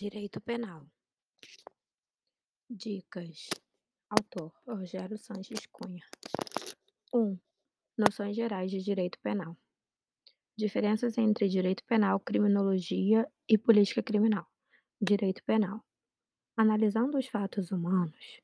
Direito 0.00 0.40
Penal. 0.40 0.86
Dicas. 2.70 3.50
Autor: 4.08 4.50
Rogério 4.66 5.18
Sanches 5.18 5.66
Cunha. 5.66 6.02
1. 7.12 7.38
Noções 7.98 8.34
gerais 8.34 8.70
de 8.70 8.82
direito 8.82 9.18
penal. 9.20 9.54
Diferenças 10.56 11.18
entre 11.18 11.50
direito 11.50 11.84
penal, 11.84 12.18
criminologia 12.18 13.30
e 13.46 13.58
política 13.58 14.02
criminal. 14.02 14.46
Direito 14.98 15.44
penal. 15.44 15.84
Analisando 16.56 17.18
os 17.18 17.26
fatos 17.26 17.70
humanos 17.70 18.40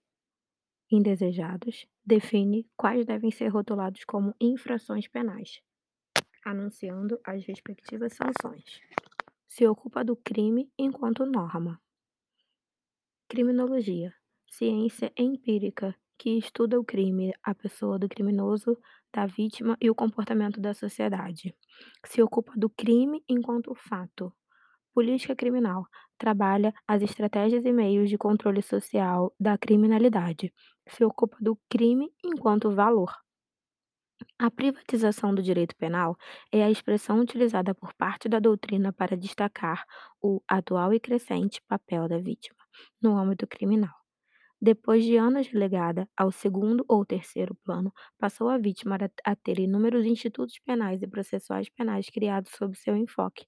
indesejados, 0.90 1.86
define 2.04 2.68
quais 2.76 3.06
devem 3.06 3.30
ser 3.30 3.48
rotulados 3.48 4.04
como 4.04 4.34
infrações 4.38 5.08
penais, 5.08 5.62
anunciando 6.44 7.18
as 7.24 7.46
respectivas 7.46 8.12
sanções 8.12 8.82
se 9.48 9.66
ocupa 9.66 10.04
do 10.04 10.16
crime 10.16 10.70
enquanto 10.78 11.26
norma. 11.26 11.80
Criminologia 13.28 14.14
ciência 14.56 15.12
empírica 15.16 15.94
que 16.18 16.38
estuda 16.38 16.80
o 16.80 16.84
crime, 16.84 17.32
a 17.42 17.54
pessoa 17.54 17.98
do 17.98 18.08
criminoso, 18.08 18.78
da 19.12 19.26
vítima 19.26 19.76
e 19.80 19.90
o 19.90 19.94
comportamento 19.94 20.60
da 20.60 20.72
sociedade. 20.72 21.54
Se 22.06 22.22
ocupa 22.22 22.52
do 22.56 22.70
crime 22.70 23.22
enquanto 23.28 23.74
fato. 23.74 24.32
Política 24.94 25.36
criminal 25.36 25.84
trabalha 26.16 26.72
as 26.88 27.02
estratégias 27.02 27.66
e 27.66 27.72
meios 27.72 28.08
de 28.08 28.16
controle 28.16 28.62
social 28.62 29.34
da 29.38 29.58
criminalidade. 29.58 30.54
Se 30.88 31.04
ocupa 31.04 31.36
do 31.38 31.58
crime 31.68 32.10
enquanto 32.24 32.74
valor. 32.74 33.12
A 34.38 34.50
privatização 34.50 35.34
do 35.34 35.42
direito 35.42 35.76
penal 35.76 36.16
é 36.52 36.62
a 36.62 36.70
expressão 36.70 37.20
utilizada 37.20 37.74
por 37.74 37.92
parte 37.94 38.28
da 38.28 38.38
doutrina 38.38 38.92
para 38.92 39.16
destacar 39.16 39.84
o 40.22 40.42
atual 40.48 40.92
e 40.94 41.00
crescente 41.00 41.62
papel 41.68 42.08
da 42.08 42.18
vítima 42.18 42.58
no 43.00 43.16
âmbito 43.16 43.46
criminal. 43.46 43.94
Depois 44.60 45.04
de 45.04 45.16
anos 45.16 45.48
relegada 45.48 46.08
ao 46.16 46.32
segundo 46.32 46.84
ou 46.88 47.04
terceiro 47.04 47.54
plano, 47.64 47.92
passou 48.18 48.48
a 48.48 48.56
vítima 48.56 48.96
a 49.24 49.36
ter 49.36 49.58
inúmeros 49.58 50.06
institutos 50.06 50.58
penais 50.60 51.02
e 51.02 51.06
processuais 51.06 51.68
penais 51.68 52.08
criados 52.08 52.52
sob 52.52 52.74
seu 52.74 52.96
enfoque, 52.96 53.46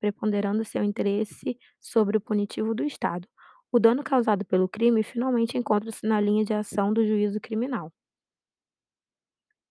preponderando 0.00 0.64
seu 0.64 0.82
interesse 0.82 1.58
sobre 1.78 2.16
o 2.16 2.20
punitivo 2.20 2.74
do 2.74 2.84
Estado. 2.84 3.28
O 3.70 3.78
dano 3.78 4.02
causado 4.02 4.46
pelo 4.46 4.68
crime 4.68 5.02
finalmente 5.02 5.58
encontra-se 5.58 6.06
na 6.06 6.20
linha 6.20 6.44
de 6.44 6.54
ação 6.54 6.92
do 6.92 7.06
juízo 7.06 7.38
criminal. 7.40 7.92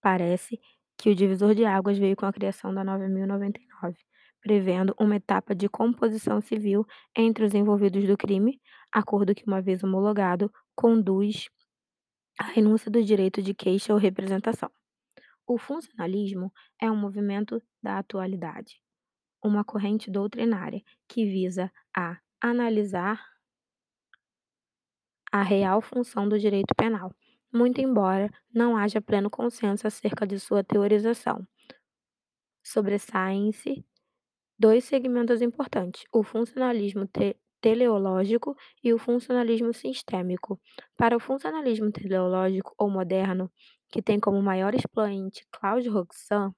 Parece 0.06 0.62
que 1.00 1.10
o 1.10 1.16
divisor 1.16 1.56
de 1.56 1.66
águas 1.66 1.98
veio 1.98 2.16
com 2.16 2.28
a 2.28 2.32
criação 2.32 2.72
da 2.72 2.84
9099, 2.84 3.98
prevendo 4.40 4.96
uma 5.00 5.16
etapa 5.16 5.56
de 5.56 5.68
composição 5.68 6.40
civil 6.40 6.86
entre 7.18 7.44
os 7.44 7.56
envolvidos 7.56 8.06
do 8.06 8.16
crime, 8.16 8.62
acordo 8.92 9.34
que, 9.34 9.44
uma 9.48 9.64
vez 9.64 9.84
homologado, 9.84 10.54
conduz 10.76 11.50
à 12.40 12.44
renúncia 12.44 12.92
do 12.92 13.04
direito 13.04 13.42
de 13.42 13.56
queixa 13.56 13.94
ou 13.94 14.00
representação. 14.00 14.70
O 15.48 15.58
funcionalismo 15.58 16.54
é 16.80 16.92
um 16.92 16.96
movimento 16.96 17.60
da 17.82 17.98
atualidade, 17.98 18.80
uma 19.44 19.64
corrente 19.64 20.12
doutrinária 20.12 20.84
que 21.08 21.26
visa 21.26 21.74
a 21.98 22.20
analisar 22.40 23.26
a 25.32 25.42
real 25.42 25.82
função 25.82 26.30
do 26.30 26.38
direito 26.38 26.76
penal 26.78 27.12
muito 27.56 27.82
embora 27.82 28.30
não 28.54 28.78
haja 28.78 29.02
pleno 29.02 29.30
consenso 29.30 29.88
acerca 29.88 30.28
de 30.28 30.40
sua 30.40 30.64
teorização. 30.64 31.48
Sobressaem-se 32.64 33.86
dois 34.60 34.86
segmentos 34.86 35.42
importantes: 35.42 36.06
o 36.12 36.24
funcionalismo 36.24 37.08
te 37.08 37.38
teleológico 37.62 38.56
e 38.84 38.94
o 38.94 39.00
funcionalismo 39.00 39.74
sistêmico. 39.74 40.60
Para 40.96 41.18
o 41.18 41.20
funcionalismo 41.20 41.92
teleológico 41.92 42.76
ou 42.78 42.90
moderno, 42.90 43.52
que 43.90 44.04
tem 44.04 44.20
como 44.20 44.40
maior 44.42 44.76
expoente 44.76 45.48
Claude 45.52 45.90
Roxan, 45.90 46.54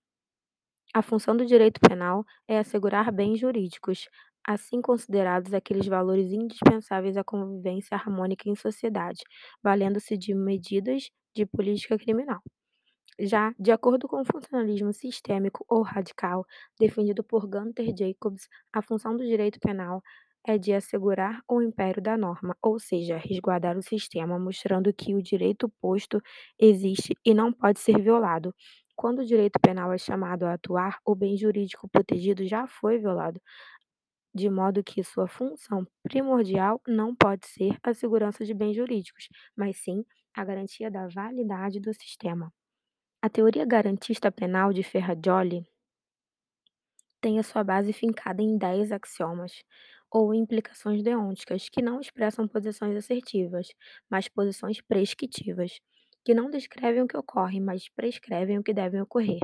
a 0.93 1.01
função 1.01 1.37
do 1.37 1.45
direito 1.45 1.79
penal 1.79 2.25
é 2.47 2.59
assegurar 2.59 3.11
bens 3.11 3.39
jurídicos, 3.39 4.09
assim 4.47 4.81
considerados 4.81 5.53
aqueles 5.53 5.87
valores 5.87 6.31
indispensáveis 6.31 7.17
à 7.17 7.23
convivência 7.23 7.95
harmônica 7.95 8.49
em 8.49 8.55
sociedade, 8.55 9.21
valendo-se 9.63 10.17
de 10.17 10.33
medidas 10.33 11.09
de 11.35 11.45
política 11.45 11.97
criminal. 11.97 12.41
Já, 13.19 13.53
de 13.59 13.71
acordo 13.71 14.07
com 14.07 14.21
o 14.21 14.25
funcionalismo 14.25 14.93
sistêmico 14.93 15.65
ou 15.67 15.81
radical, 15.81 16.45
defendido 16.79 17.23
por 17.23 17.47
Gunther 17.47 17.93
Jacobs, 17.97 18.47
a 18.71 18.81
função 18.81 19.15
do 19.17 19.25
direito 19.25 19.59
penal 19.59 20.01
é 20.45 20.57
de 20.57 20.71
assegurar 20.73 21.41
o 21.49 21.61
império 21.61 22.01
da 22.01 22.15
norma, 22.17 22.55
ou 22.61 22.79
seja, 22.79 23.17
resguardar 23.17 23.77
o 23.77 23.81
sistema, 23.81 24.39
mostrando 24.39 24.93
que 24.93 25.13
o 25.15 25.21
direito 25.21 25.67
posto 25.81 26.21
existe 26.59 27.15
e 27.25 27.33
não 27.33 27.51
pode 27.51 27.79
ser 27.79 27.99
violado. 28.01 28.53
Quando 28.95 29.19
o 29.19 29.25
direito 29.25 29.59
penal 29.59 29.91
é 29.91 29.97
chamado 29.97 30.43
a 30.45 30.53
atuar, 30.53 30.99
o 31.05 31.15
bem 31.15 31.35
jurídico 31.37 31.87
protegido 31.89 32.45
já 32.45 32.65
foi 32.67 32.97
violado 32.99 33.41
de 34.37 34.49
modo 34.49 34.83
que 34.83 35.03
sua 35.03 35.27
função 35.27 35.85
primordial 36.03 36.81
não 36.87 37.15
pode 37.15 37.47
ser 37.47 37.77
a 37.83 37.93
segurança 37.93 38.45
de 38.45 38.53
bens 38.53 38.75
jurídicos, 38.75 39.27
mas 39.55 39.77
sim 39.77 40.05
a 40.33 40.45
garantia 40.45 40.89
da 40.91 41.07
validade 41.07 41.79
do 41.79 41.93
sistema. 41.93 42.53
A 43.21 43.29
teoria 43.29 43.65
garantista 43.65 44.31
penal 44.31 44.71
de 44.73 44.83
Ferrajoli 44.83 45.65
tem 47.21 47.39
a 47.39 47.43
sua 47.43 47.63
base 47.63 47.91
fincada 47.93 48.41
em 48.41 48.57
dez 48.57 48.91
axiomas 48.91 49.63
ou 50.11 50.33
implicações 50.33 51.03
deônticas 51.03 51.67
que 51.69 51.81
não 51.81 51.99
expressam 51.99 52.47
posições 52.47 52.95
assertivas, 52.95 53.67
mas 54.09 54.27
posições 54.29 54.81
prescritivas, 54.81 55.79
que 56.23 56.33
não 56.33 56.49
descrevem 56.49 57.01
o 57.03 57.07
que 57.07 57.17
ocorre, 57.17 57.59
mas 57.59 57.89
prescrevem 57.89 58.59
o 58.59 58.63
que 58.63 58.73
deve 58.73 59.01
ocorrer 59.01 59.39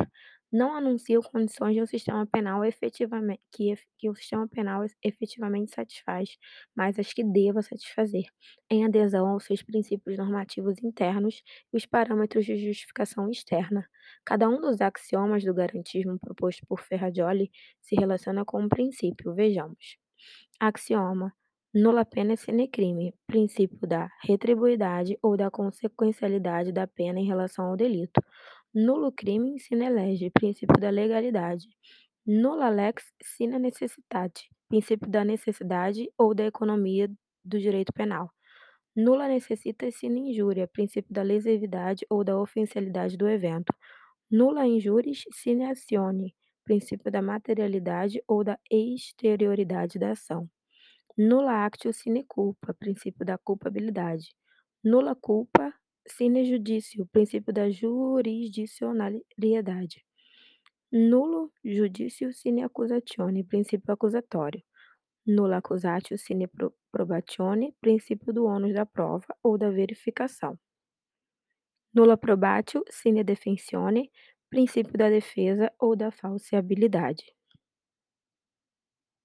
não 0.54 0.76
anunciam 0.76 1.22
condições 1.22 1.74
de 1.76 1.82
um 1.82 1.86
sistema 1.88 2.26
penal 2.28 2.64
efetivamente, 2.64 3.42
que, 3.52 3.74
que 3.98 4.10
o 4.10 4.16
sistema 4.16 4.48
penal 4.48 4.86
efetivamente 5.04 5.74
satisfaz, 5.74 6.38
mas 6.76 7.00
as 7.00 7.12
que 7.14 7.24
deva 7.24 7.62
satisfazer, 7.62 8.26
em 8.70 8.86
adesão 8.86 9.28
aos 9.28 9.46
seus 9.46 9.64
princípios 9.64 10.18
normativos 10.18 10.76
internos 10.84 11.42
e 11.74 11.78
os 11.78 11.86
parâmetros 11.86 12.46
de 12.46 12.56
justificação 12.58 13.30
externa. 13.30 13.88
Cada 14.26 14.48
um 14.48 14.62
dos 14.62 14.80
axiomas 14.82 15.44
do 15.44 15.54
garantismo 15.54 16.20
proposto 16.20 16.66
por 16.68 16.82
Ferrajoli 16.82 17.52
se 17.82 17.96
relaciona 17.96 18.46
com 18.46 18.62
um 18.62 18.70
princípio. 18.70 19.34
Vejamos. 19.34 19.98
Axioma 20.60 21.34
Nulla 21.76 22.06
pena 22.06 22.36
sine 22.38 22.68
crime, 22.68 23.16
princípio 23.26 23.88
da 23.88 24.08
retribuidade 24.24 25.18
ou 25.24 25.36
da 25.36 25.50
consequencialidade 25.50 26.72
da 26.72 26.86
pena 26.86 27.20
em 27.20 27.26
relação 27.26 27.66
ao 27.66 27.76
delito. 27.76 28.22
Nulo 28.76 29.12
crime 29.12 29.60
sine 29.60 29.88
lege, 29.90 30.32
princípio 30.32 30.80
da 30.80 30.90
legalidade. 30.90 31.68
Nulla 32.26 32.70
lex 32.70 33.04
sine 33.22 33.60
necessitate, 33.60 34.50
princípio 34.68 35.08
da 35.08 35.24
necessidade 35.24 36.10
ou 36.18 36.34
da 36.34 36.46
economia 36.46 37.08
do 37.46 37.60
direito 37.60 37.94
penal. 37.94 38.32
Nulla 38.96 39.28
necessita 39.28 39.92
sine 39.92 40.32
injúria, 40.32 40.68
princípio 40.68 41.14
da 41.14 41.22
lesividade 41.22 42.06
ou 42.10 42.24
da 42.24 42.40
oficialidade 42.40 43.16
do 43.16 43.28
evento. 43.28 43.74
Nulla 44.32 44.66
injuris 44.66 45.24
sine 45.32 45.66
azione, 45.70 46.34
princípio 46.64 47.12
da 47.12 47.22
materialidade 47.22 48.24
ou 48.28 48.44
da 48.44 48.58
exterioridade 48.72 50.00
da 50.00 50.12
ação. 50.12 50.50
Nulla 51.18 51.66
actio 51.66 51.94
sine 51.94 52.24
culpa, 52.28 52.74
princípio 52.74 53.26
da 53.26 53.38
culpabilidade. 53.38 54.30
Nulla 54.84 55.16
culpa 55.16 55.72
Sine 56.08 56.46
judício, 56.46 57.06
princípio 57.08 57.54
da 57.54 57.70
jurisdicionalidade. 57.70 60.06
Nulo 60.92 61.52
judício 61.64 62.32
sine 62.34 62.64
accusatione, 62.64 63.44
princípio 63.44 63.94
acusatório. 63.94 64.62
Nulla 65.26 65.58
accusatio 65.58 66.18
sine 66.18 66.48
probatione, 66.92 67.74
princípio 67.82 68.34
do 68.34 68.46
ônus 68.46 68.74
da 68.74 68.86
prova 68.86 69.26
ou 69.42 69.58
da 69.58 69.70
verificação. 69.72 70.58
Nulla 71.94 72.18
probatio 72.18 72.84
sine 72.90 73.24
defensione, 73.24 74.12
princípio 74.50 74.98
da 74.98 75.10
defesa 75.10 75.72
ou 75.80 75.96
da 75.96 76.12
falseabilidade. 76.12 77.24